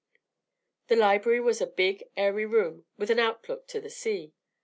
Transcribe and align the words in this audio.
The 0.87 0.95
library 0.95 1.39
was 1.41 1.61
a 1.61 1.67
big, 1.67 2.01
airy 2.17 2.47
room, 2.47 2.85
with 2.97 3.11
an 3.11 3.19
outlook 3.19 3.67
to 3.67 3.79
the 3.79 3.91
sea. 3.91 4.33